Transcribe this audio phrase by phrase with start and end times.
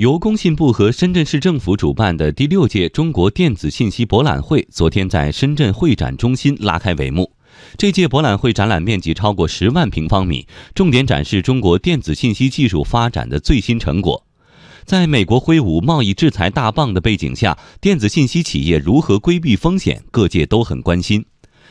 [0.00, 7.30] 由工信部和深圳市政府主办的第六届中国电子信息博览会昨天在深圳会展中心拉开帷幕。
[7.76, 14.24] 这届博览会展览面积超过十万平方米，重点展示中国电子信息技术发展的最新成果。
[14.86, 21.22] 在美国挥舞贸易制裁大棒的背景下，电子信息企业如何规避风险，各界都很关心。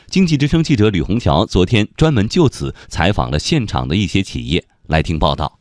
[0.08, 5.59] 经济之声记者吕红桥昨天专门就此采访了现场的一些企业，来听报道。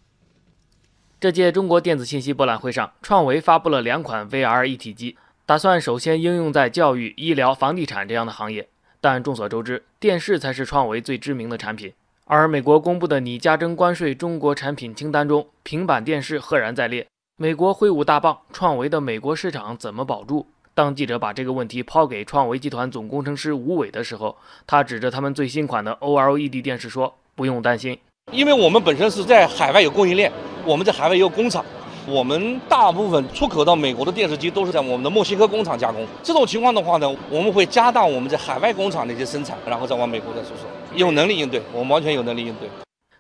[1.21, 8.69] 这届中国电子信息博览会上，创维发布了两款 VR 一体机，打算首先应用在教育、医疗、房地产这样的行业。
[9.01, 11.91] 但众所周知，电视才是创维最知名的产品。
[12.23, 17.05] 而美国公布的拟加征关税中国产品清单中，平板电视赫然在列。
[17.35, 20.45] 美国挥舞大棒，创维的美国市场怎么保住？
[20.73, 27.99] 当记者把这个问题抛给创维集团总工程师吴伟的时候，他指着他们最新款的 OLED 电视说：“不用担心，
[28.31, 30.31] 因为我们本身是在海外有供应链。”
[30.65, 31.63] 我们在海外也有工厂，
[32.05, 36.05] 我们大部分出口到美国的电视机都是在我们的墨西哥工厂加工。
[36.21, 40.61] 这种情况的话呢，我们会加大我们在海外工厂的一些生产，然后再往美国再输出，
[40.95, 42.69] 有能力应对，我们完全有能力应对。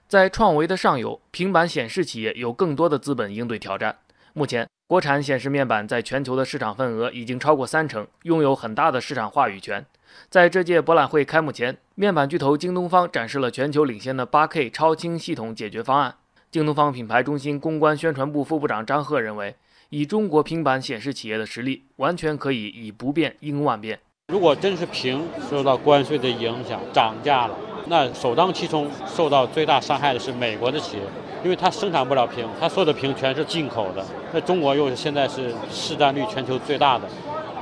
[0.07, 3.97] 在创维的上游，平板显示企业有更多的资本应对挑战。
[4.33, 9.85] 目前，国产显示面板在全球的市场份额已经超过三成，拥有很大的市场话语权。
[10.29, 16.15] 在这届博览会开幕前，面板巨头京东方展示了全球领先的 8K 超清系统解决方案。
[16.51, 19.53] 京东方品牌中心公关宣传部副部长张贺认为，
[19.89, 23.99] 以中国平板显示企业的实力，完全可以以不变应万变。
[24.29, 27.55] 如果真是屏受到关税的影响涨价了，
[27.85, 31.03] 那首当其冲受到最大伤害的是美国的企业，
[31.43, 34.03] 因为它生产不了屏，它所有的屏全是进口的。
[34.33, 37.07] 那中国又现在是市占率全球最大的，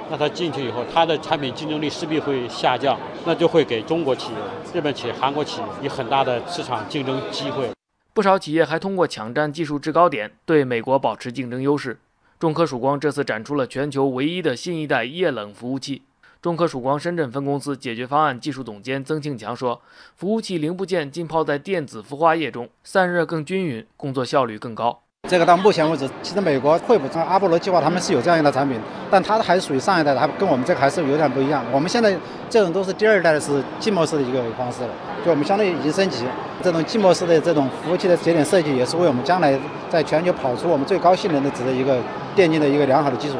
[0.09, 4.37] 那它进去以后，它的产品竞争力势必会下降，那就会给中国企业、
[4.73, 7.69] 日本企业、韩国企业以很大的市场竞争机会。
[8.17, 11.99] 不少企业还通过抢占技术制高点，对美国保持竞争优势。
[12.39, 16.01] 中科曙光这次展出了全球唯一的新一代液冷服务器。
[16.41, 19.83] 中科曙光深圳分公司解决方案技术总监曾庆强说
[20.17, 28.79] ：“服务器零部件浸泡在电子孵化液中，散热更均匀，工作效率更高。”这个到目前为止，其实美国惠普、阿波罗计划他们是有这样一的产品，
[29.11, 31.65] 但它还是属于上一代的，还跟我们这个还是有点不一样。
[31.69, 32.17] 我们现在
[32.49, 34.89] 这种都是第二代的，是静默式的一个方式了，
[35.25, 36.23] 就我们相当于已经升级。
[36.63, 42.01] 这种静默式的这种服务器的节点设计，也是为我们将来在全球跑出我们最高性能的值的一个
[42.33, 43.35] 电竞的一个良好的基础。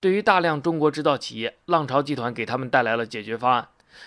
[0.00, 3.66] 对于大量中国制造企业，浪潮集团给他们带来了解决方案。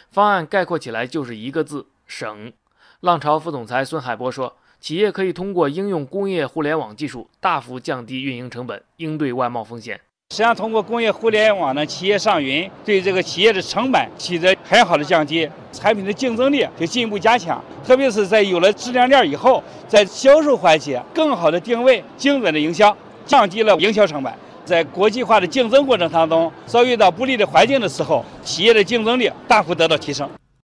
[0.10, 2.54] 方案概括起来就是一个字：省。
[3.02, 4.56] 浪潮副总裁孙海波说。
[4.82, 10.00] 企业可以通过应用工业互联网技术，大幅降低运营成本，应对外贸风险。
[10.32, 17.62] 实际上，通过工业互联网呢，企业上云，对这个企业的成本起着很好的降低，产品的竞争力就进一步加强。
[17.86, 22.96] 特别是在有了质量链以后，在销售环节更好的定位、精准的营销，
[23.26, 24.32] 降低了营销成本。
[24.64, 30.30] 在国际化的竞争过程当中，遭遇到不利的环境的时候，企业的竞争力大幅得到提升。